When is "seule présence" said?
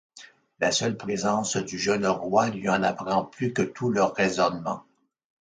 0.71-1.57